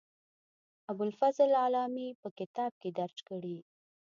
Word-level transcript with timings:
ابوالفضل 0.91 1.51
علامي 1.63 2.07
په 2.21 2.29
کتاب 2.39 2.71
کې 2.81 2.89
درج 2.99 3.17
کړې. 3.29 3.57